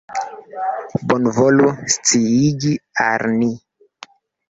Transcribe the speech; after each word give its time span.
Bonvolu 1.11 1.69
sciigi 1.99 2.75
al 3.09 3.31
ni. 3.39 3.55